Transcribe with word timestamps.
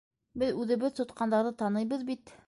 -Беҙ 0.43 0.55
үҙебеҙ 0.61 0.95
тотҡандарҙы 1.01 1.51
таныйбыҙ 1.61 2.07
бит. 2.09 2.35